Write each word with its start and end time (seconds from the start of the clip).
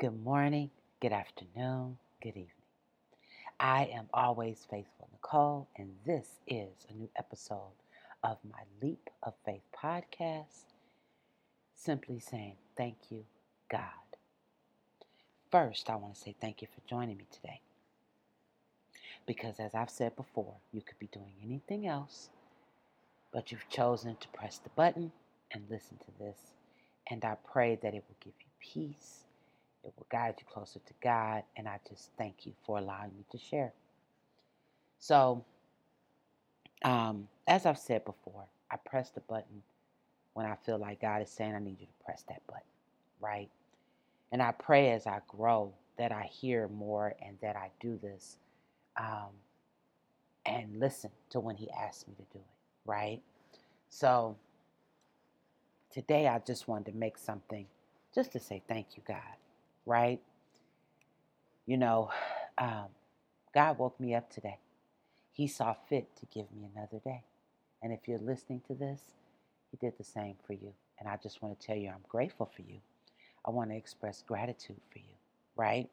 Good 0.00 0.24
morning, 0.24 0.70
good 1.00 1.12
afternoon, 1.12 1.98
good 2.20 2.30
evening. 2.30 2.48
I 3.60 3.84
am 3.94 4.08
always 4.12 4.66
faithful 4.68 5.08
Nicole, 5.12 5.68
and 5.76 5.90
this 6.04 6.40
is 6.48 6.72
a 6.90 6.94
new 6.94 7.08
episode 7.16 7.78
of 8.24 8.38
my 8.42 8.58
Leap 8.82 9.08
of 9.22 9.34
Faith 9.46 9.62
podcast. 9.72 10.64
Simply 11.76 12.18
saying 12.18 12.56
thank 12.76 12.96
you, 13.08 13.24
God. 13.70 13.82
First, 15.52 15.88
I 15.88 15.94
want 15.94 16.16
to 16.16 16.20
say 16.20 16.34
thank 16.40 16.60
you 16.60 16.66
for 16.74 16.82
joining 16.90 17.16
me 17.16 17.26
today. 17.30 17.60
Because 19.26 19.60
as 19.60 19.76
I've 19.76 19.90
said 19.90 20.16
before, 20.16 20.56
you 20.72 20.80
could 20.82 20.98
be 20.98 21.08
doing 21.12 21.34
anything 21.40 21.86
else, 21.86 22.30
but 23.32 23.52
you've 23.52 23.68
chosen 23.68 24.16
to 24.16 24.28
press 24.28 24.58
the 24.58 24.70
button 24.70 25.12
and 25.52 25.62
listen 25.70 25.98
to 25.98 26.18
this. 26.18 26.38
And 27.08 27.24
I 27.24 27.36
pray 27.48 27.76
that 27.76 27.94
it 27.94 28.02
will 28.08 28.16
give 28.20 28.34
you 28.40 28.48
peace 28.58 29.20
it 29.84 29.92
will 29.96 30.06
guide 30.10 30.34
you 30.38 30.46
closer 30.50 30.78
to 30.78 30.94
God. 31.02 31.42
And 31.56 31.68
I 31.68 31.78
just 31.88 32.10
thank 32.16 32.46
you 32.46 32.52
for 32.64 32.78
allowing 32.78 33.10
me 33.16 33.24
to 33.32 33.38
share. 33.38 33.72
So, 34.98 35.44
um, 36.84 37.28
as 37.46 37.66
I've 37.66 37.78
said 37.78 38.04
before, 38.04 38.44
I 38.70 38.76
press 38.76 39.10
the 39.10 39.20
button 39.20 39.62
when 40.32 40.46
I 40.46 40.56
feel 40.64 40.78
like 40.78 41.00
God 41.00 41.22
is 41.22 41.30
saying, 41.30 41.54
I 41.54 41.58
need 41.58 41.80
you 41.80 41.86
to 41.86 42.04
press 42.04 42.24
that 42.28 42.46
button, 42.46 42.62
right? 43.20 43.50
And 44.32 44.42
I 44.42 44.52
pray 44.52 44.90
as 44.92 45.06
I 45.06 45.20
grow 45.28 45.72
that 45.98 46.10
I 46.10 46.22
hear 46.22 46.68
more 46.68 47.14
and 47.22 47.36
that 47.42 47.56
I 47.56 47.70
do 47.80 47.98
this 48.02 48.38
um, 48.96 49.30
and 50.46 50.80
listen 50.80 51.10
to 51.30 51.40
when 51.40 51.56
He 51.56 51.70
asks 51.70 52.08
me 52.08 52.14
to 52.16 52.22
do 52.32 52.38
it, 52.38 52.88
right? 52.90 53.20
So, 53.90 54.36
today 55.92 56.26
I 56.26 56.40
just 56.40 56.66
wanted 56.66 56.92
to 56.92 56.96
make 56.98 57.18
something 57.18 57.66
just 58.14 58.32
to 58.32 58.40
say 58.40 58.62
thank 58.66 58.96
you, 58.96 59.02
God 59.06 59.36
right? 59.86 60.20
You 61.66 61.76
know, 61.76 62.10
um, 62.58 62.86
God 63.54 63.78
woke 63.78 63.98
me 64.00 64.14
up 64.14 64.30
today. 64.30 64.58
He 65.32 65.46
saw 65.46 65.74
fit 65.88 66.14
to 66.16 66.26
give 66.26 66.46
me 66.52 66.68
another 66.74 67.00
day. 67.04 67.24
And 67.82 67.92
if 67.92 68.06
you're 68.06 68.18
listening 68.18 68.62
to 68.68 68.74
this, 68.74 69.00
He 69.70 69.76
did 69.76 69.94
the 69.98 70.04
same 70.04 70.36
for 70.46 70.52
you. 70.52 70.72
And 70.98 71.08
I 71.08 71.16
just 71.22 71.42
want 71.42 71.58
to 71.58 71.66
tell 71.66 71.76
you, 71.76 71.88
I'm 71.88 72.04
grateful 72.08 72.50
for 72.54 72.62
you. 72.62 72.80
I 73.44 73.50
want 73.50 73.70
to 73.70 73.76
express 73.76 74.22
gratitude 74.22 74.80
for 74.90 74.98
you, 74.98 75.14
right? 75.56 75.88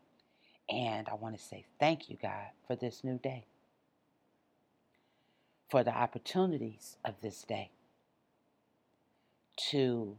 And 0.69 1.09
I 1.09 1.15
want 1.15 1.37
to 1.37 1.43
say 1.43 1.65
thank 1.79 2.09
you, 2.09 2.17
God, 2.21 2.47
for 2.67 2.75
this 2.75 3.03
new 3.03 3.19
day, 3.19 3.45
for 5.69 5.83
the 5.83 5.91
opportunities 5.95 6.97
of 7.03 7.15
this 7.21 7.43
day 7.43 7.71
to 9.69 10.17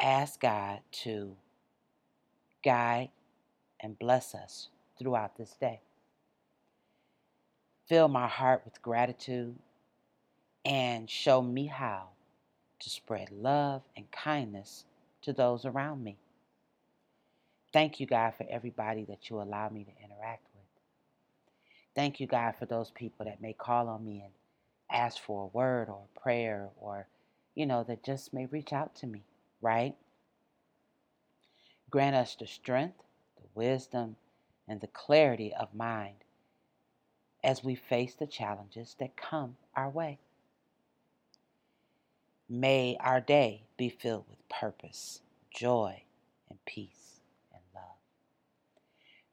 ask 0.00 0.40
God 0.40 0.80
to 0.90 1.36
guide, 2.62 3.10
and 3.80 3.98
bless 3.98 4.34
us 4.34 4.68
throughout 4.98 5.36
this 5.36 5.56
day. 5.60 5.80
Fill 7.88 8.08
my 8.08 8.28
heart 8.28 8.62
with 8.64 8.80
gratitude 8.82 9.56
and 10.64 11.10
show 11.10 11.42
me 11.42 11.66
how 11.66 12.08
to 12.80 12.90
spread 12.90 13.30
love 13.30 13.82
and 13.96 14.10
kindness 14.10 14.84
to 15.22 15.32
those 15.32 15.64
around 15.64 16.02
me. 16.02 16.16
Thank 17.72 18.00
you, 18.00 18.06
God, 18.06 18.34
for 18.36 18.46
everybody 18.50 19.04
that 19.06 19.30
you 19.30 19.40
allow 19.40 19.68
me 19.68 19.84
to 19.84 20.04
interact 20.04 20.46
with. 20.54 20.62
Thank 21.94 22.20
you, 22.20 22.26
God, 22.26 22.54
for 22.58 22.66
those 22.66 22.90
people 22.90 23.26
that 23.26 23.42
may 23.42 23.52
call 23.52 23.88
on 23.88 24.04
me 24.04 24.22
and 24.24 24.32
ask 24.90 25.20
for 25.22 25.44
a 25.44 25.56
word 25.56 25.88
or 25.88 26.02
a 26.14 26.20
prayer 26.20 26.68
or, 26.80 27.06
you 27.54 27.66
know, 27.66 27.84
that 27.84 28.04
just 28.04 28.32
may 28.34 28.46
reach 28.46 28.72
out 28.72 28.94
to 28.96 29.06
me, 29.06 29.22
right? 29.60 29.94
Grant 31.92 32.16
us 32.16 32.34
the 32.34 32.46
strength, 32.46 33.02
the 33.36 33.46
wisdom, 33.54 34.16
and 34.66 34.80
the 34.80 34.86
clarity 34.86 35.52
of 35.52 35.74
mind 35.74 36.16
as 37.44 37.62
we 37.62 37.74
face 37.74 38.14
the 38.14 38.26
challenges 38.26 38.96
that 38.98 39.14
come 39.14 39.56
our 39.76 39.90
way. 39.90 40.18
May 42.48 42.96
our 42.98 43.20
day 43.20 43.64
be 43.76 43.90
filled 43.90 44.24
with 44.30 44.48
purpose, 44.48 45.20
joy, 45.50 46.02
and 46.48 46.58
peace 46.64 47.20
and 47.52 47.60
love. 47.74 47.98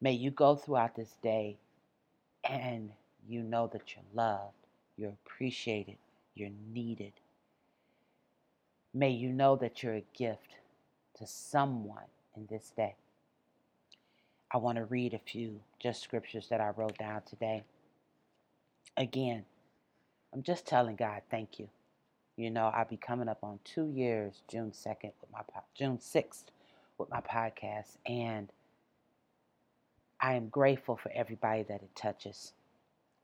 May 0.02 0.12
you 0.12 0.30
go 0.30 0.58
throughout 0.58 0.98
this 0.98 1.16
day 1.24 1.60
and 2.44 2.92
you 3.26 3.42
know 3.42 3.68
that 3.68 3.96
you're 3.96 4.04
loved, 4.14 4.68
you're 4.98 5.16
appreciated, 5.26 5.98
you're 6.36 6.52
needed. 6.74 7.14
May 8.94 9.12
you 9.12 9.30
know 9.30 9.56
that 9.56 9.82
you're 9.82 9.94
a 9.94 10.06
gift 10.14 10.56
to 11.20 11.26
someone 11.26 12.04
in 12.36 12.48
this 12.50 12.72
day. 12.76 12.96
I 14.52 14.58
want 14.58 14.78
to 14.78 14.86
read 14.86 15.14
a 15.14 15.20
few 15.20 15.60
just 15.80 16.02
scriptures 16.02 16.48
that 16.50 16.62
I 16.62 16.70
wrote 16.70 16.98
down 16.98 17.22
today. 17.24 17.64
Again, 18.98 19.46
I'm 20.34 20.44
just 20.44 20.66
telling 20.66 20.96
God, 20.96 21.22
thank 21.30 21.60
you. 21.60 21.70
You 22.36 22.50
know, 22.50 22.68
I'll 22.68 22.86
be 22.88 22.98
coming 22.98 23.28
up 23.28 23.40
on 23.44 23.60
two 23.64 23.90
years, 23.90 24.42
June 24.48 24.72
2nd 24.72 25.12
with 25.22 25.32
my 25.32 25.42
June 25.76 25.98
6th 25.98 26.46
with 26.98 27.10
my 27.10 27.22
podcast, 27.22 27.98
and 28.06 28.50
I 30.22 30.34
am 30.34 30.48
grateful 30.50 30.98
for 30.98 31.12
everybody 31.14 31.64
that 31.64 31.82
it 31.82 31.96
touches. 31.96 32.54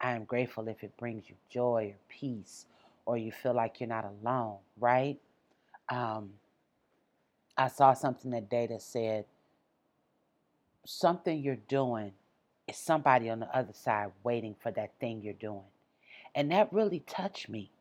I 0.02 0.12
am 0.12 0.26
grateful 0.26 0.68
if 0.68 0.84
it 0.84 0.98
brings 0.98 1.30
you 1.30 1.36
joy 1.50 1.94
or 1.96 2.00
peace, 2.10 2.66
or 3.06 3.18
you 3.18 3.32
feel 3.32 3.54
like 3.54 3.80
you're 3.80 3.90
not 3.90 4.06
alone, 4.06 4.58
right? 4.80 5.18
Um, 5.90 6.32
I 7.58 7.68
saw 7.70 7.94
something 7.94 8.32
that 8.32 8.50
data 8.50 8.80
said 8.80 9.26
something 10.86 11.40
you're 11.42 11.56
doing 11.56 12.12
is 12.68 12.78
somebody 12.78 13.30
on 13.30 13.40
the 13.40 13.58
other 13.58 13.74
side 13.74 14.12
waiting 14.24 14.56
for 14.62 14.72
that 14.72 14.92
thing 15.00 15.22
you're 15.22 15.34
doing. 15.34 15.66
And 16.34 16.52
that 16.52 16.72
really 16.72 17.00
touched 17.00 17.50
me. 17.50 17.72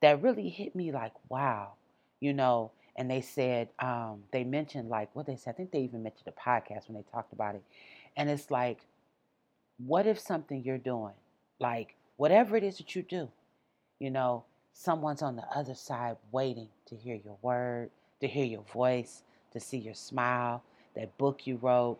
That 0.00 0.22
really 0.22 0.48
hit 0.48 0.74
me 0.74 0.92
like, 0.92 1.12
wow, 1.28 1.72
you 2.20 2.32
know. 2.32 2.72
And 2.96 3.10
they 3.10 3.20
said, 3.20 3.68
um, 3.80 4.22
they 4.32 4.44
mentioned 4.44 4.88
like 4.88 5.14
what 5.14 5.26
they 5.26 5.36
said. 5.36 5.50
I 5.50 5.56
think 5.56 5.72
they 5.72 5.80
even 5.80 6.02
mentioned 6.02 6.26
the 6.26 6.32
podcast 6.32 6.88
when 6.88 6.96
they 6.96 7.04
talked 7.10 7.32
about 7.32 7.56
it. 7.56 7.62
And 8.16 8.30
it's 8.30 8.50
like, 8.50 8.78
what 9.78 10.06
if 10.06 10.20
something 10.20 10.62
you're 10.62 10.78
doing, 10.78 11.14
like 11.58 11.96
whatever 12.16 12.56
it 12.56 12.62
is 12.62 12.78
that 12.78 12.94
you 12.94 13.02
do, 13.02 13.28
you 13.98 14.10
know, 14.10 14.44
someone's 14.72 15.22
on 15.22 15.36
the 15.36 15.46
other 15.54 15.74
side 15.74 16.16
waiting 16.30 16.68
to 16.86 16.94
hear 16.94 17.16
your 17.16 17.36
word, 17.42 17.90
to 18.20 18.28
hear 18.28 18.44
your 18.44 18.62
voice, 18.72 19.22
to 19.52 19.60
see 19.60 19.78
your 19.78 19.94
smile, 19.94 20.62
that 20.94 21.16
book 21.18 21.46
you 21.46 21.56
wrote. 21.56 21.98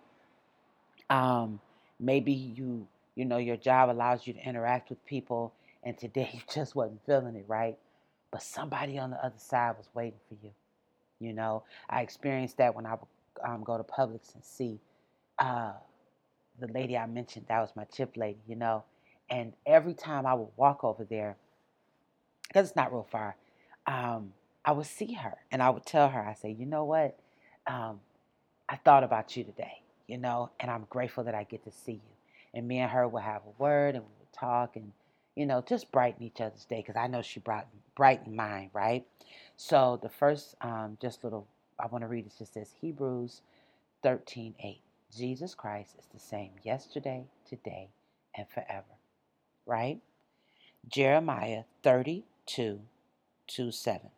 Um, 1.11 1.61
maybe 2.01 2.33
you, 2.33 2.87
you 3.15 3.25
know, 3.25 3.39
your 3.39 3.57
job 3.57 3.91
allows 3.91 4.27
you 4.27 4.33
to 4.35 4.41
interact 4.41 4.91
with 4.91 5.05
people, 5.07 5.53
and 5.83 5.97
today 5.97 6.31
you 6.35 6.41
just 6.53 6.75
wasn't 6.75 7.05
feeling 7.07 7.37
it 7.37 7.45
right. 7.49 7.77
But 8.31 8.43
somebody 8.43 8.99
on 8.99 9.11
the 9.11 9.25
other 9.25 9.39
side 9.39 9.77
was 9.79 9.89
waiting 9.95 10.19
for 10.29 10.37
you. 10.43 10.51
You 11.21 11.33
know, 11.33 11.63
I 11.89 12.03
experienced 12.03 12.57
that 12.59 12.75
when 12.75 12.87
I 12.87 12.95
would 12.95 13.49
um, 13.49 13.63
go 13.63 13.77
to 13.77 13.85
Publix 13.85 14.35
and 14.35 14.45
see 14.45 14.81
uh, 15.39 15.73
the 16.61 16.69
lady 16.69 16.97
I 16.97 17.07
mentioned. 17.07 17.47
That 17.49 17.61
was 17.61 17.71
my 17.77 17.85
chip 17.85 18.17
lady, 18.17 18.39
you 18.47 18.57
know. 18.57 18.85
And 19.31 19.53
every 19.67 19.95
time 19.95 20.27
I 20.27 20.35
would 20.35 20.51
walk 20.57 20.85
over 20.85 21.05
there, 21.05 21.37
because 22.49 22.69
it's 22.69 22.77
not 22.77 22.93
real 22.93 23.07
far, 23.11 23.37
um, 23.87 24.33
I 24.65 24.73
would 24.73 24.87
see 24.87 25.15
her 25.15 25.37
and 25.53 25.63
I 25.63 25.71
would 25.71 25.87
tell 25.87 26.09
her, 26.11 26.21
I 26.23 26.35
say, 26.35 26.51
you 26.53 26.67
know 26.67 26.85
what? 26.85 27.19
Um, 27.67 28.01
I 28.69 28.77
thought 28.77 29.05
about 29.05 29.37
you 29.37 29.45
today, 29.45 29.83
you 30.09 30.19
know, 30.19 30.51
and 30.61 30.71
I'm 30.71 30.87
grateful 30.91 31.25
that 31.25 31.35
I 31.37 31.45
get 31.45 31.65
to 31.65 31.73
see 31.73 31.95
you. 31.95 32.01
And 32.55 32.69
me 32.69 32.79
and 32.81 32.91
her 32.91 33.09
would 33.09 33.23
have 33.23 33.43
a 33.47 33.63
word 33.63 33.97
and 33.97 34.05
we 34.05 34.11
would 34.21 34.33
talk 34.33 34.77
and, 34.77 34.93
you 35.37 35.47
know, 35.47 35.63
just 35.69 35.93
brighten 35.93 36.25
each 36.25 36.41
other's 36.41 36.67
day 36.67 36.79
because 36.87 36.97
I 36.97 37.09
know 37.09 37.23
she 37.23 37.41
brought 37.41 37.69
brighten 37.97 38.37
mine, 38.37 38.71
right? 38.73 39.07
So 39.57 40.01
the 40.03 40.11
first, 40.11 40.57
um, 40.63 40.99
just 41.01 41.25
little, 41.25 41.49
I 41.81 41.87
want 41.89 42.03
to 42.03 42.09
read 42.09 42.27
it. 42.27 42.33
Just 42.39 42.55
says 42.55 42.73
Hebrews 42.81 43.43
13 44.03 44.55
8. 44.62 44.81
Jesus 45.17 45.55
Christ 45.55 45.94
is 45.99 46.06
the 46.12 46.21
same 46.21 46.53
yesterday, 46.62 47.25
today, 47.49 47.88
and 48.37 48.47
forever, 48.49 48.85
right? 49.67 50.00
Jeremiah 50.88 51.65
32 51.83 52.81
2 53.49 53.73
7. 53.73 54.11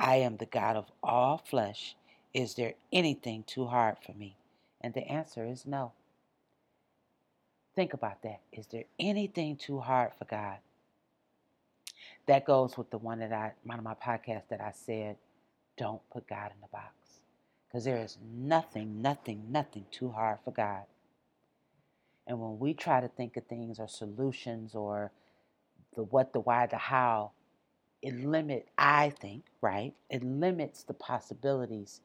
I 0.00 0.16
am 0.16 0.38
the 0.38 0.46
God 0.46 0.76
of 0.76 0.86
all 1.02 1.36
flesh. 1.36 1.94
Is 2.32 2.54
there 2.54 2.72
anything 2.90 3.44
too 3.46 3.66
hard 3.66 3.98
for 4.04 4.14
me? 4.14 4.38
And 4.80 4.94
the 4.94 5.06
answer 5.06 5.44
is 5.44 5.66
no. 5.66 5.92
Think 7.76 7.92
about 7.92 8.22
that. 8.22 8.40
Is 8.50 8.66
there 8.68 8.84
anything 8.98 9.56
too 9.56 9.78
hard 9.78 10.12
for 10.18 10.24
God? 10.24 10.56
That 12.26 12.46
goes 12.46 12.78
with 12.78 12.90
the 12.90 12.96
one 12.96 13.18
that 13.18 13.32
I, 13.32 13.52
one 13.62 13.78
of 13.78 13.84
my 13.84 13.94
podcasts 13.94 14.48
that 14.48 14.62
I 14.62 14.72
said, 14.72 15.16
don't 15.76 16.00
put 16.10 16.26
God 16.26 16.50
in 16.54 16.60
the 16.62 16.68
box. 16.72 16.94
Because 17.68 17.84
there 17.84 17.98
is 17.98 18.16
nothing, 18.34 19.02
nothing, 19.02 19.52
nothing 19.52 19.84
too 19.90 20.10
hard 20.10 20.38
for 20.44 20.50
God. 20.50 20.84
And 22.26 22.40
when 22.40 22.58
we 22.58 22.72
try 22.72 23.02
to 23.02 23.08
think 23.08 23.36
of 23.36 23.44
things 23.46 23.78
or 23.78 23.86
solutions 23.86 24.74
or 24.74 25.12
the 25.94 26.04
what, 26.04 26.32
the 26.32 26.40
why, 26.40 26.66
the 26.66 26.78
how, 26.78 27.32
it 28.02 28.14
limit 28.14 28.68
I 28.78 29.10
think, 29.10 29.44
right? 29.62 29.94
It 30.10 30.24
limits 30.24 30.84
the 30.84 30.94
possibilities 30.94 32.00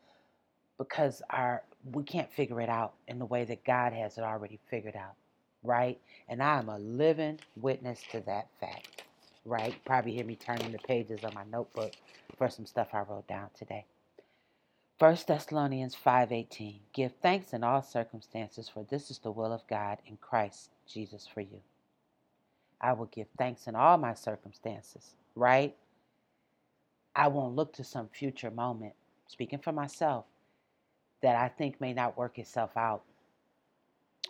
because 0.80 1.24
our 1.32 1.64
we 1.94 2.04
can't 2.04 2.32
figure 2.34 2.62
it 2.62 2.70
out 2.70 2.96
in 3.08 3.20
the 3.20 3.26
way 3.26 3.46
that 3.46 3.66
God 3.66 3.94
has 3.94 4.18
it 4.18 4.24
already 4.24 4.60
figured 4.70 4.96
out, 4.98 5.16
right? 5.64 6.00
And 6.30 6.44
I 6.44 6.60
am 6.60 6.70
a 6.70 6.80
living 6.80 7.40
witness 7.58 8.04
to 8.12 8.22
that 8.22 8.50
fact, 8.60 9.04
right? 9.46 9.76
Probably 9.86 10.14
hear 10.14 10.26
me 10.26 10.36
turning 10.38 10.72
the 10.74 10.80
pages 10.80 11.24
of 11.24 11.36
my 11.36 11.46
notebook 11.52 11.94
for 12.38 12.50
some 12.50 12.66
stuff 12.68 12.90
I 12.94 13.02
wrote 13.02 13.28
down 13.28 13.50
today. 13.58 13.86
1 15.00 15.18
Thessalonians 15.28 15.96
5:18 15.96 16.80
Give 16.94 17.14
thanks 17.22 17.54
in 17.54 17.64
all 17.64 17.84
circumstances 17.84 18.70
for 18.70 18.86
this 18.86 19.12
is 19.12 19.20
the 19.20 19.32
will 19.32 19.54
of 19.54 19.68
God 19.68 20.00
in 20.08 20.18
Christ 20.18 20.72
Jesus 20.88 21.28
for 21.28 21.42
you. 21.42 21.62
I 22.82 22.94
will 22.94 23.08
give 23.08 23.28
thanks 23.38 23.68
in 23.68 23.76
all 23.76 23.98
my 23.98 24.14
circumstances, 24.14 25.16
right? 25.36 25.76
I 27.16 27.28
won't 27.30 27.56
look 27.56 27.74
to 27.74 27.84
some 27.84 28.10
future 28.10 28.52
moment, 28.52 28.94
speaking 29.28 29.60
for 29.60 29.72
myself, 29.72 30.26
that 31.22 31.36
I 31.36 31.48
think 31.48 31.80
may 31.80 31.94
not 31.94 32.18
work 32.18 32.38
itself 32.38 32.72
out 32.76 33.04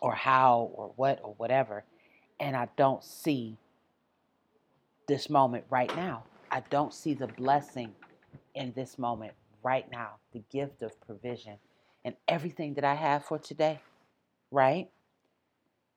or 0.02 0.14
how 0.14 0.72
or 0.74 0.94
what 0.96 1.20
or 1.24 1.34
whatever. 1.38 1.84
And 2.40 2.56
I 2.56 2.68
don't 2.78 3.04
see 3.04 3.58
this 5.08 5.30
moment 5.30 5.66
right 5.70 5.94
now. 5.96 6.24
I 6.52 6.62
don't 6.70 6.94
see 6.94 7.14
the 7.14 7.28
blessing 7.28 7.94
in 8.54 8.72
this 8.74 8.98
moment 8.98 9.34
right 9.64 9.90
now, 9.92 10.12
the 10.32 10.44
gift 10.52 10.82
of 10.84 11.00
provision 11.02 11.58
and 12.04 12.16
everything 12.28 12.76
that 12.76 12.84
I 12.84 12.94
have 12.94 13.26
for 13.26 13.40
today, 13.40 13.80
right? 14.52 14.90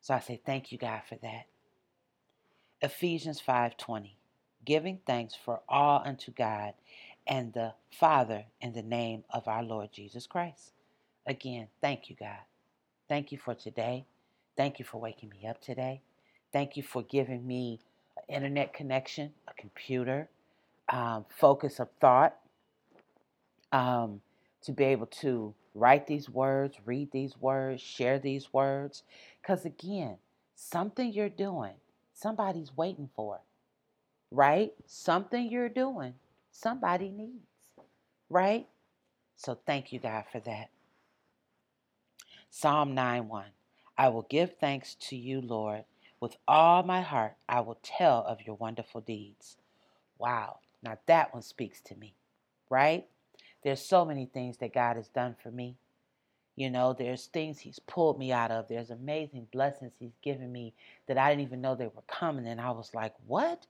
So 0.00 0.14
I 0.14 0.20
say 0.20 0.41
thank 0.44 0.73
you 0.73 0.79
God 0.79 1.02
for 1.08 1.17
that. 1.17 1.46
Ephesians 2.81 3.41
5:20 3.41 4.18
Giving 4.64 5.00
thanks 5.06 5.34
for 5.34 5.60
all 5.69 6.02
unto 6.05 6.32
God 6.32 6.75
and 7.26 7.52
the 7.52 7.75
Father 7.90 8.44
in 8.60 8.72
the 8.72 8.82
name 8.82 9.25
of 9.31 9.49
our 9.49 9.62
Lord 9.62 9.90
Jesus 9.93 10.26
Christ. 10.26 10.72
Again, 11.26 11.69
thank 11.81 12.10
you, 12.10 12.16
God. 12.19 12.40
Thank 13.08 13.32
you 13.32 13.38
for 13.38 13.55
today. 13.55 14.06
Thank 14.56 14.78
you 14.78 14.84
for 14.84 15.00
waking 15.00 15.31
me 15.31 15.46
up 15.49 15.60
today. 15.60 16.02
Thank 16.52 16.76
you 16.76 16.82
for 16.82 17.02
giving 17.02 17.46
me 17.46 17.81
an 18.16 18.37
internet 18.37 18.75
connection, 18.75 19.32
a 19.46 19.55
computer, 19.55 20.28
um, 20.88 21.25
focus 21.28 21.81
of 21.81 21.88
thought, 22.00 22.37
um, 23.72 24.20
to 24.62 24.72
be 24.72 24.84
able 24.84 25.06
to 25.06 25.55
write 25.75 26.06
these 26.06 26.28
words, 26.28 26.76
read 26.84 27.12
these 27.12 27.38
words, 27.40 27.81
share 27.81 28.19
these 28.19 28.52
words. 28.52 29.02
Because 29.43 29.64
again, 29.64 30.16
something 30.55 31.12
you're 31.12 31.28
doing, 31.28 31.75
somebody's 32.14 32.76
waiting 32.76 33.08
for, 33.14 33.40
right? 34.30 34.72
Something 34.86 35.50
you're 35.50 35.69
doing, 35.69 36.14
somebody 36.50 37.10
needs, 37.10 37.46
right? 38.28 38.66
So 39.36 39.58
thank 39.66 39.92
you, 39.92 40.00
God, 40.00 40.25
for 40.30 40.40
that. 40.40 40.70
Psalm 42.50 42.94
9 42.94 43.28
1. 43.28 43.44
I 43.96 44.08
will 44.08 44.26
give 44.28 44.56
thanks 44.58 44.94
to 45.08 45.16
you, 45.16 45.40
Lord. 45.40 45.84
With 46.20 46.36
all 46.48 46.82
my 46.82 47.02
heart, 47.02 47.36
I 47.48 47.60
will 47.60 47.78
tell 47.82 48.25
of 48.26 48.42
your 48.42 48.56
wonderful 48.56 49.00
deeds. 49.00 49.56
Wow. 50.19 50.58
Now 50.82 50.98
that 51.06 51.32
one 51.32 51.42
speaks 51.42 51.81
to 51.82 51.94
me, 51.96 52.14
right? 52.70 53.06
There's 53.62 53.81
so 53.81 54.04
many 54.04 54.26
things 54.26 54.58
that 54.58 54.74
God 54.74 54.96
has 54.96 55.08
done 55.08 55.36
for 55.42 55.50
me. 55.50 55.76
You 56.58 56.70
know, 56.70 56.93
there's 56.93 57.26
things 57.26 57.60
He's 57.60 57.78
pulled 57.78 58.19
me 58.19 58.32
out 58.32 58.50
of. 58.50 58.66
There's 58.69 58.90
amazing 58.90 59.46
blessings 59.52 59.93
He's 60.00 60.19
given 60.22 60.50
me 60.52 60.75
that 61.06 61.16
I 61.16 61.31
didn't 61.31 61.44
even 61.46 61.60
know 61.60 61.76
they 61.76 61.87
were 61.87 62.02
coming. 62.08 62.49
And 62.49 62.60
I 62.60 62.72
was 62.72 62.93
like, 62.94 63.14
what? 63.28 63.66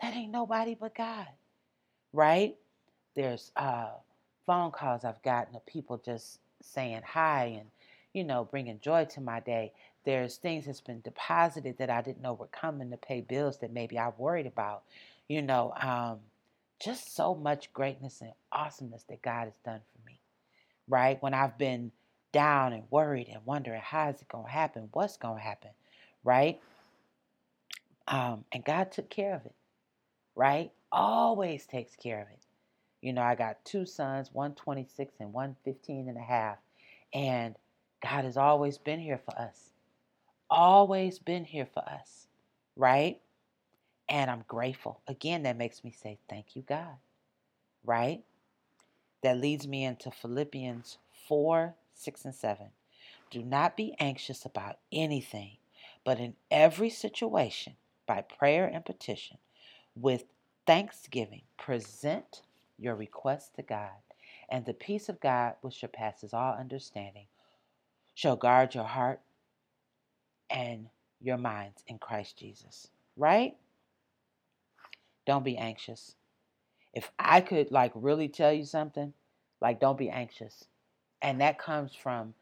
That 0.00 0.16
ain't 0.16 0.32
nobody 0.32 0.74
but 0.74 0.94
God, 0.94 1.28
right? 2.14 2.56
There's 3.14 3.52
uh, 3.56 3.90
phone 4.46 4.70
calls 4.70 5.04
I've 5.04 5.22
gotten 5.22 5.54
of 5.54 5.66
people 5.66 6.00
just 6.02 6.40
saying 6.62 7.02
hi 7.04 7.56
and 7.58 7.68
you 8.12 8.24
know, 8.24 8.44
bringing 8.44 8.80
joy 8.80 9.04
to 9.06 9.20
my 9.20 9.40
day. 9.40 9.72
There's 10.04 10.36
things 10.36 10.66
that's 10.66 10.80
been 10.80 11.00
deposited 11.02 11.78
that 11.78 11.90
I 11.90 12.02
didn't 12.02 12.22
know 12.22 12.32
were 12.32 12.48
coming 12.48 12.90
to 12.90 12.96
pay 12.96 13.20
bills 13.20 13.58
that 13.58 13.72
maybe 13.72 13.98
I 13.98 14.10
worried 14.16 14.46
about. 14.46 14.82
You 15.28 15.42
know, 15.42 15.72
um, 15.80 16.18
just 16.80 17.14
so 17.14 17.34
much 17.34 17.72
greatness 17.72 18.20
and 18.20 18.32
awesomeness 18.50 19.04
that 19.04 19.22
God 19.22 19.44
has 19.44 19.58
done 19.64 19.80
for 19.92 20.06
me. 20.06 20.18
Right? 20.88 21.22
When 21.22 21.34
I've 21.34 21.58
been 21.58 21.92
down 22.32 22.72
and 22.72 22.84
worried 22.90 23.28
and 23.32 23.40
wondering 23.44 23.80
how 23.82 24.08
is 24.10 24.20
it 24.20 24.28
going 24.28 24.46
to 24.46 24.50
happen? 24.50 24.88
What's 24.92 25.16
going 25.16 25.36
to 25.36 25.42
happen? 25.42 25.70
Right? 26.24 26.60
Um, 28.08 28.44
and 28.52 28.64
God 28.64 28.92
took 28.92 29.10
care 29.10 29.34
of 29.34 29.46
it. 29.46 29.54
Right? 30.34 30.72
Always 30.92 31.66
takes 31.66 31.96
care 31.96 32.20
of 32.22 32.28
it. 32.28 32.40
You 33.00 33.12
know, 33.12 33.22
I 33.22 33.34
got 33.34 33.64
two 33.64 33.86
sons, 33.86 34.30
one 34.32 34.54
26 34.54 35.14
and 35.20 35.32
one 35.32 35.56
15 35.64 36.08
and 36.08 36.18
a 36.18 36.22
half. 36.22 36.58
And 37.14 37.54
God 38.02 38.24
has 38.24 38.36
always 38.36 38.78
been 38.78 39.00
here 39.00 39.20
for 39.24 39.38
us. 39.38 39.70
Always 40.50 41.18
been 41.18 41.44
here 41.44 41.66
for 41.72 41.82
us, 41.88 42.26
right? 42.76 43.20
And 44.08 44.30
I'm 44.30 44.44
grateful. 44.48 45.00
Again, 45.06 45.44
that 45.44 45.56
makes 45.56 45.84
me 45.84 45.92
say, 45.92 46.18
Thank 46.28 46.56
you, 46.56 46.62
God, 46.62 46.96
right? 47.84 48.22
That 49.22 49.38
leads 49.38 49.68
me 49.68 49.84
into 49.84 50.10
Philippians 50.10 50.98
4 51.28 51.74
6 52.00 52.24
and 52.24 52.34
7. 52.34 52.66
Do 53.30 53.42
not 53.42 53.76
be 53.76 53.94
anxious 53.98 54.44
about 54.44 54.78
anything, 54.90 55.58
but 56.04 56.18
in 56.18 56.34
every 56.50 56.90
situation, 56.90 57.74
by 58.06 58.22
prayer 58.22 58.66
and 58.66 58.84
petition, 58.84 59.38
with 59.94 60.24
thanksgiving, 60.66 61.42
present 61.58 62.42
your 62.78 62.94
requests 62.94 63.50
to 63.56 63.62
God, 63.62 63.90
and 64.48 64.64
the 64.64 64.74
peace 64.74 65.08
of 65.08 65.20
God, 65.20 65.54
which 65.60 65.78
surpasses 65.78 66.32
all 66.32 66.54
understanding, 66.54 67.26
shall 68.14 68.36
guard 68.36 68.74
your 68.74 68.84
heart 68.84 69.20
and 70.48 70.86
your 71.20 71.36
minds 71.36 71.84
in 71.86 71.98
Christ 71.98 72.36
Jesus. 72.36 72.88
Right? 73.16 73.56
Don't 75.26 75.44
be 75.44 75.56
anxious. 75.56 76.14
If 76.94 77.10
I 77.18 77.40
could 77.40 77.70
like 77.70 77.92
really 77.94 78.28
tell 78.28 78.52
you 78.52 78.64
something, 78.64 79.12
like 79.60 79.78
don't 79.78 79.98
be 79.98 80.10
anxious. 80.10 80.64
And 81.22 81.40
that 81.40 81.58
comes 81.58 81.94
from, 81.94 82.34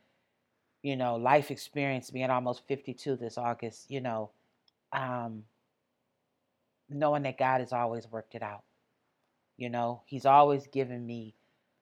you 0.83 0.97
know, 0.97 1.17
life 1.17 1.51
experience 1.51 2.11
being 2.11 2.31
almost 2.31 2.67
52 2.69 3.17
this 3.17 3.39
August, 3.39 3.91
you 3.91 4.01
know, 4.01 4.31
um, 4.93 5.45
knowing 6.91 7.23
that 7.25 7.39
God 7.39 7.61
has 7.61 7.73
always 7.73 8.07
worked 8.11 8.35
it 8.35 8.43
out. 8.43 8.65
You 9.57 9.71
know, 9.71 10.03
He's 10.07 10.27
always 10.27 10.67
given 10.69 11.07
me 11.07 11.35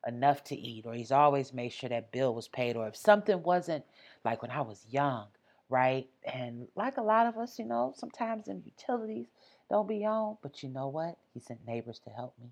enough 0.07 0.45
to 0.45 0.57
eat, 0.57 0.87
or 0.87 0.95
he's 0.95 1.13
always 1.13 1.53
made 1.53 1.73
sure 1.73 1.89
that 1.91 2.13
bill 2.13 2.35
was 2.35 2.49
paid, 2.49 2.77
or 2.77 2.89
if 2.89 2.97
something 2.97 3.43
wasn't 3.43 3.85
like 4.25 4.43
when 4.43 4.51
I 4.51 4.61
was 4.63 4.87
young, 4.91 5.27
right? 5.69 6.09
And 6.33 6.69
like 6.77 6.97
a 6.97 7.03
lot 7.03 7.27
of 7.27 7.37
us, 7.39 7.59
you 7.59 7.65
know, 7.67 7.93
sometimes 7.97 8.49
in 8.49 8.63
utilities 8.65 9.27
don't 9.71 9.89
be 9.89 10.05
on, 10.07 10.39
but 10.43 10.63
you 10.63 10.69
know 10.69 10.89
what? 10.89 11.19
He 11.35 11.41
sent 11.41 11.67
neighbors 11.67 12.01
to 12.05 12.11
help 12.11 12.35
me, 12.41 12.51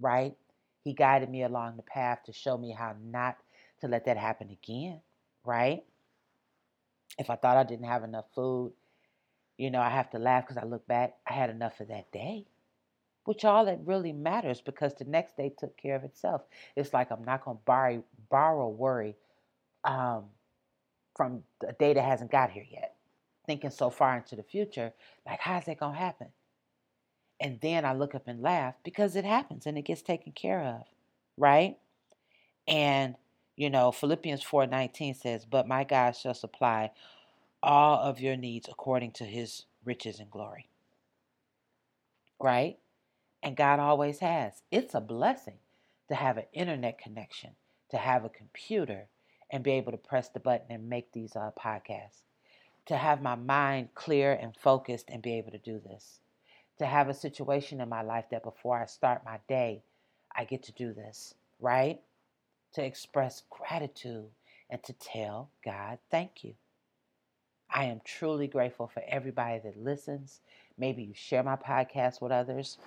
right? 0.00 0.36
He 0.86 0.94
guided 0.94 1.28
me 1.28 1.42
along 1.42 1.76
the 1.76 1.82
path 1.82 2.20
to 2.26 2.32
show 2.32 2.56
me 2.56 2.70
how 2.70 2.94
not 3.04 3.36
to 3.80 3.88
let 3.88 4.06
that 4.06 4.16
happen 4.16 4.50
again, 4.50 5.00
right? 5.44 5.84
If 7.18 7.28
I 7.28 7.36
thought 7.36 7.56
I 7.56 7.64
didn't 7.64 7.86
have 7.86 8.04
enough 8.04 8.26
food, 8.34 8.72
you 9.58 9.70
know, 9.70 9.80
I 9.80 9.90
have 9.90 10.10
to 10.10 10.18
laugh 10.18 10.44
because 10.46 10.62
I 10.62 10.64
look 10.64 10.86
back, 10.86 11.14
I 11.28 11.32
had 11.32 11.50
enough 11.50 11.76
for 11.76 11.84
that 11.86 12.12
day 12.12 12.46
which 13.26 13.44
all 13.44 13.64
that 13.64 13.80
really 13.84 14.12
matters 14.12 14.60
because 14.60 14.94
the 14.94 15.04
next 15.04 15.36
day 15.36 15.52
took 15.58 15.76
care 15.76 15.96
of 15.96 16.04
itself. 16.04 16.42
It's 16.76 16.94
like 16.94 17.10
I'm 17.10 17.24
not 17.24 17.44
going 17.44 17.56
to 17.56 17.62
borrow, 17.64 18.04
borrow 18.30 18.68
worry 18.68 19.16
um, 19.84 20.26
from 21.16 21.42
a 21.68 21.72
day 21.72 21.92
that 21.92 22.04
hasn't 22.04 22.30
got 22.30 22.52
here 22.52 22.64
yet. 22.70 22.94
Thinking 23.44 23.70
so 23.70 23.90
far 23.90 24.16
into 24.16 24.36
the 24.36 24.44
future, 24.44 24.92
like, 25.26 25.40
how's 25.40 25.64
that 25.64 25.78
going 25.78 25.94
to 25.94 25.98
happen? 25.98 26.28
And 27.40 27.60
then 27.60 27.84
I 27.84 27.92
look 27.92 28.14
up 28.14 28.26
and 28.26 28.40
laugh 28.40 28.74
because 28.82 29.14
it 29.14 29.24
happens 29.24 29.66
and 29.66 29.76
it 29.76 29.82
gets 29.82 30.02
taken 30.02 30.32
care 30.32 30.62
of, 30.62 30.82
right? 31.36 31.76
And, 32.66 33.14
you 33.56 33.68
know, 33.70 33.92
Philippians 33.92 34.42
4.19 34.44 35.16
says, 35.16 35.44
But 35.44 35.68
my 35.68 35.84
God 35.84 36.16
shall 36.16 36.34
supply 36.34 36.90
all 37.62 37.98
of 37.98 38.20
your 38.20 38.36
needs 38.36 38.68
according 38.68 39.12
to 39.12 39.24
his 39.24 39.64
riches 39.84 40.18
and 40.18 40.30
glory. 40.30 40.68
Right? 42.40 42.78
And 43.42 43.56
God 43.56 43.80
always 43.80 44.20
has. 44.20 44.62
It's 44.70 44.94
a 44.94 45.00
blessing 45.00 45.58
to 46.08 46.14
have 46.14 46.36
an 46.36 46.44
internet 46.52 46.98
connection, 46.98 47.50
to 47.90 47.96
have 47.96 48.24
a 48.24 48.30
computer, 48.30 49.08
and 49.50 49.62
be 49.62 49.72
able 49.72 49.92
to 49.92 49.98
press 49.98 50.28
the 50.28 50.40
button 50.40 50.66
and 50.70 50.88
make 50.88 51.12
these 51.12 51.36
uh, 51.36 51.50
podcasts. 51.58 52.22
To 52.86 52.96
have 52.96 53.20
my 53.22 53.34
mind 53.34 53.88
clear 53.94 54.32
and 54.32 54.56
focused 54.56 55.06
and 55.08 55.22
be 55.22 55.34
able 55.34 55.50
to 55.50 55.58
do 55.58 55.80
this. 55.80 56.20
To 56.78 56.86
have 56.86 57.08
a 57.08 57.14
situation 57.14 57.80
in 57.80 57.88
my 57.88 58.02
life 58.02 58.26
that 58.30 58.42
before 58.44 58.78
I 58.80 58.86
start 58.86 59.24
my 59.24 59.40
day, 59.48 59.82
I 60.36 60.44
get 60.44 60.64
to 60.64 60.72
do 60.72 60.92
this, 60.92 61.34
right? 61.60 62.00
To 62.74 62.84
express 62.84 63.42
gratitude 63.50 64.28
and 64.70 64.82
to 64.84 64.94
tell 64.94 65.50
God, 65.64 65.98
thank 66.10 66.44
you. 66.44 66.54
I 67.70 67.86
am 67.86 68.00
truly 68.04 68.48
grateful 68.48 68.88
for 68.88 69.02
everybody 69.08 69.60
that 69.60 69.82
listens. 69.82 70.40
Maybe 70.78 71.02
you 71.04 71.14
share 71.14 71.42
my 71.42 71.56
podcast 71.56 72.22
with 72.22 72.32
others. 72.32 72.78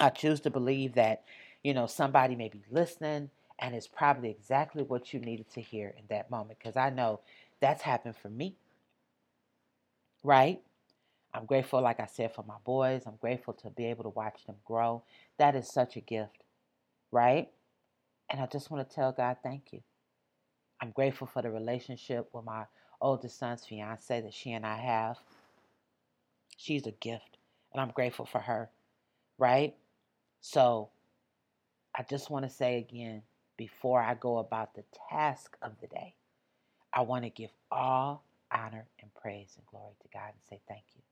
I 0.00 0.10
choose 0.10 0.40
to 0.40 0.50
believe 0.50 0.94
that, 0.94 1.24
you 1.62 1.74
know, 1.74 1.86
somebody 1.86 2.36
may 2.36 2.48
be 2.48 2.62
listening 2.70 3.30
And 3.58 3.74
it's 3.74 3.88
probably 3.88 4.30
exactly 4.30 4.82
what 4.84 5.14
you 5.14 5.20
needed 5.20 5.50
to 5.52 5.60
hear 5.62 5.94
in 5.98 6.04
that 6.10 6.30
moment 6.30 6.58
because 6.58 6.76
I 6.76 6.90
know 6.90 7.20
that's 7.60 7.82
happened 7.82 8.16
for 8.16 8.30
me. 8.30 8.56
Right? 10.24 10.60
I'm 11.34 11.46
grateful, 11.46 11.82
like 11.82 12.00
I 12.00 12.06
said, 12.06 12.34
for 12.34 12.44
my 12.44 12.56
boys. 12.64 13.04
I'm 13.06 13.16
grateful 13.20 13.54
to 13.54 13.70
be 13.70 13.86
able 13.86 14.04
to 14.04 14.10
watch 14.10 14.44
them 14.46 14.56
grow. 14.64 15.04
That 15.38 15.56
is 15.56 15.68
such 15.68 15.96
a 15.96 16.00
gift, 16.00 16.44
right? 17.12 17.48
And 18.30 18.40
I 18.40 18.46
just 18.46 18.70
want 18.70 18.88
to 18.88 18.94
tell 18.94 19.12
God, 19.12 19.38
thank 19.42 19.72
you. 19.72 19.82
I'm 20.82 20.90
grateful 20.92 21.26
for 21.26 21.42
the 21.42 21.50
relationship 21.50 22.28
with 22.32 22.44
my 22.44 22.64
oldest 23.00 23.38
son's 23.38 23.64
fiance 23.66 24.20
that 24.20 24.34
she 24.34 24.52
and 24.52 24.66
I 24.66 24.76
have. 24.78 25.18
She's 26.56 26.86
a 26.86 26.92
gift, 26.92 27.38
and 27.72 27.80
I'm 27.80 27.90
grateful 27.90 28.26
for 28.26 28.40
her, 28.40 28.70
right? 29.38 29.74
So 30.40 30.90
I 31.96 32.04
just 32.04 32.30
want 32.30 32.44
to 32.46 32.50
say 32.50 32.78
again, 32.78 33.22
before 33.56 34.00
I 34.02 34.14
go 34.14 34.38
about 34.38 34.74
the 34.74 34.84
task 35.10 35.56
of 35.62 35.72
the 35.80 35.88
day, 35.88 36.14
I 36.92 37.02
want 37.02 37.24
to 37.24 37.30
give 37.30 37.50
all 37.70 38.24
honor 38.52 38.86
and 39.00 39.14
praise 39.14 39.54
and 39.56 39.66
glory 39.66 39.94
to 40.02 40.08
God 40.12 40.28
and 40.28 40.42
say 40.48 40.60
thank 40.68 40.84
you. 40.96 41.02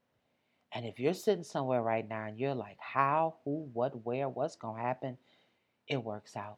And 0.73 0.85
if 0.85 0.99
you're 0.99 1.13
sitting 1.13 1.43
somewhere 1.43 1.81
right 1.81 2.07
now 2.07 2.25
and 2.25 2.37
you're 2.37 2.55
like, 2.55 2.77
how, 2.79 3.35
who, 3.43 3.69
what, 3.73 4.05
where, 4.05 4.29
what's 4.29 4.55
going 4.55 4.77
to 4.79 4.87
happen, 4.87 5.17
it 5.87 6.03
works 6.03 6.35
out. 6.35 6.57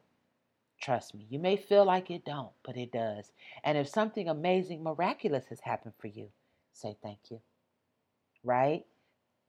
Trust 0.80 1.14
me. 1.14 1.26
You 1.30 1.38
may 1.38 1.56
feel 1.56 1.84
like 1.84 2.10
it 2.10 2.24
don't, 2.24 2.50
but 2.64 2.76
it 2.76 2.92
does. 2.92 3.30
And 3.64 3.78
if 3.78 3.88
something 3.88 4.28
amazing, 4.28 4.82
miraculous 4.82 5.46
has 5.48 5.60
happened 5.60 5.94
for 5.98 6.08
you, 6.08 6.28
say 6.72 6.96
thank 7.02 7.18
you. 7.30 7.40
Right? 8.44 8.84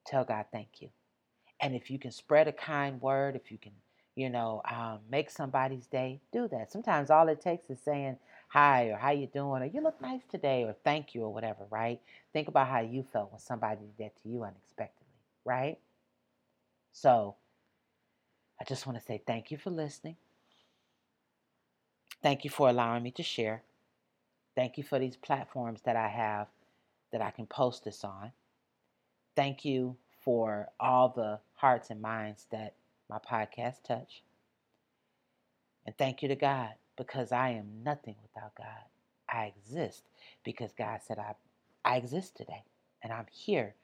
Tell 0.06 0.24
God 0.24 0.46
thank 0.52 0.82
you. 0.82 0.90
And 1.60 1.76
if 1.76 1.90
you 1.90 1.98
can 1.98 2.12
spread 2.12 2.48
a 2.48 2.54
kind 2.54 3.02
word, 3.02 3.36
if 3.36 3.52
you 3.52 3.58
can, 3.58 3.72
you 4.16 4.30
know, 4.30 4.62
um, 4.70 5.00
make 5.10 5.30
somebody's 5.30 5.88
day, 5.88 6.22
do 6.32 6.48
that. 6.50 6.72
Sometimes 6.72 7.10
all 7.10 7.28
it 7.30 7.42
takes 7.42 7.70
is 7.70 7.80
saying, 7.84 8.18
hi 8.54 8.90
or 8.90 8.98
how 8.98 9.10
you 9.10 9.26
doing 9.26 9.64
or 9.64 9.66
you 9.66 9.82
look 9.82 10.00
nice 10.00 10.22
today 10.30 10.64
or 10.64 10.76
thank 10.84 11.16
you 11.16 11.24
or 11.24 11.34
whatever, 11.34 11.66
right? 11.72 12.00
Think 12.34 12.48
about 12.48 12.68
how 12.68 12.82
you 12.82 13.04
felt 13.12 13.32
when 13.32 13.40
somebody 13.40 13.80
did 13.98 14.06
that 14.06 14.22
to 14.22 14.30
you 14.30 14.44
unexpectedly, 14.44 15.08
right? 15.44 15.80
So 16.92 17.36
I 18.62 18.64
just 18.66 18.86
want 18.86 19.00
to 19.00 19.04
say 19.04 19.24
thank 19.26 19.50
you 19.50 19.58
for 19.58 19.72
listening. 19.72 20.18
Thank 22.22 22.44
you 22.44 22.52
for 22.52 22.70
allowing 22.70 23.02
me 23.02 23.10
to 23.14 23.24
share. 23.24 23.64
Thank 24.56 24.78
you 24.78 24.84
for 24.84 25.00
these 25.00 25.18
platforms 25.18 25.82
that 25.86 25.96
I 25.96 26.10
have 26.10 26.46
that 27.12 27.24
I 27.24 27.32
can 27.32 27.48
post 27.48 27.84
this 27.84 28.04
on. 28.04 28.34
Thank 29.36 29.66
you 29.66 29.98
for 30.24 30.70
all 30.80 31.10
the 31.10 31.40
hearts 31.56 31.90
and 31.90 32.00
minds 32.00 32.46
that 32.52 32.76
my 33.10 33.18
podcast 33.18 33.82
touch. 33.84 34.22
And 35.88 35.98
thank 35.98 36.22
you 36.22 36.28
to 36.28 36.36
God 36.36 36.74
because 36.98 37.32
I 37.32 37.52
am 37.52 37.84
nothing 37.84 38.16
without 38.22 38.56
God. 38.56 38.68
I 39.30 39.54
exist 39.58 40.04
because 40.44 40.72
God 40.78 41.00
said 41.06 41.18
I, 41.20 41.34
I 41.86 41.98
exist 41.98 42.36
today. 42.38 42.64
And 43.02 43.12
I'm 43.12 43.28
here 43.32 43.76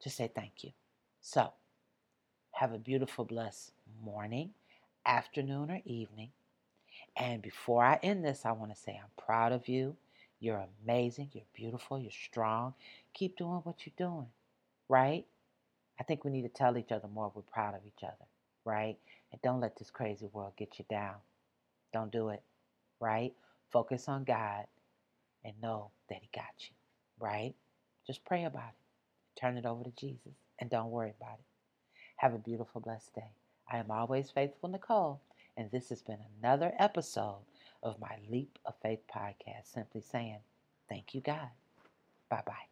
to 0.00 0.10
say 0.10 0.30
thank 0.34 0.64
you. 0.64 0.70
So, 1.20 1.52
have 2.52 2.72
a 2.72 2.78
beautiful, 2.78 3.24
blessed 3.24 3.72
morning, 4.04 4.50
afternoon, 5.06 5.70
or 5.70 5.80
evening. 5.84 6.30
And 7.16 7.42
before 7.42 7.84
I 7.84 7.98
end 8.02 8.24
this, 8.24 8.44
I 8.44 8.52
want 8.52 8.74
to 8.74 8.80
say 8.80 9.00
I'm 9.02 9.24
proud 9.24 9.52
of 9.52 9.68
you. 9.68 9.96
You're 10.40 10.64
amazing. 10.84 11.30
You're 11.32 11.44
beautiful. 11.54 11.98
You're 11.98 12.10
strong. 12.10 12.74
Keep 13.14 13.36
doing 13.36 13.60
what 13.64 13.86
you're 13.86 14.08
doing, 14.08 14.28
right? 14.88 15.24
I 16.00 16.04
think 16.04 16.24
we 16.24 16.30
need 16.30 16.42
to 16.42 16.48
tell 16.48 16.76
each 16.78 16.92
other 16.92 17.08
more 17.08 17.30
we're 17.34 17.42
proud 17.42 17.74
of 17.74 17.80
each 17.86 18.02
other, 18.02 18.26
right? 18.64 18.96
And 19.30 19.40
don't 19.42 19.60
let 19.60 19.78
this 19.78 19.90
crazy 19.90 20.26
world 20.32 20.52
get 20.56 20.78
you 20.78 20.84
down. 20.90 21.14
Don't 21.92 22.12
do 22.12 22.30
it, 22.30 22.42
right? 23.00 23.32
Focus 23.72 24.08
on 24.08 24.24
God 24.24 24.66
and 25.44 25.54
know 25.62 25.90
that 26.08 26.20
He 26.22 26.30
got 26.34 26.52
you, 26.60 26.74
right? 27.20 27.54
Just 28.06 28.24
pray 28.24 28.44
about 28.44 28.70
it. 28.70 29.40
Turn 29.40 29.56
it 29.56 29.66
over 29.66 29.84
to 29.84 29.90
Jesus 29.92 30.34
and 30.58 30.70
don't 30.70 30.90
worry 30.90 31.14
about 31.20 31.38
it. 31.38 31.44
Have 32.16 32.34
a 32.34 32.38
beautiful, 32.38 32.80
blessed 32.80 33.14
day. 33.14 33.32
I 33.70 33.78
am 33.78 33.90
always 33.90 34.30
faithful, 34.30 34.68
Nicole, 34.68 35.20
and 35.56 35.70
this 35.70 35.88
has 35.90 36.02
been 36.02 36.20
another 36.40 36.72
episode 36.78 37.44
of 37.82 38.00
my 38.00 38.16
Leap 38.30 38.58
of 38.66 38.74
Faith 38.82 39.00
podcast, 39.14 39.72
simply 39.72 40.00
saying, 40.02 40.38
Thank 40.88 41.14
you, 41.14 41.20
God. 41.20 41.48
Bye 42.30 42.42
bye. 42.46 42.71